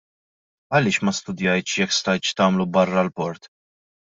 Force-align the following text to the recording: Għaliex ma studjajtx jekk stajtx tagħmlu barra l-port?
Għaliex 0.77 1.03
ma 1.03 1.13
studjajtx 1.17 1.77
jekk 1.81 1.95
stajtx 1.99 2.35
tagħmlu 2.41 2.69
barra 2.79 3.05
l-port? 3.07 3.51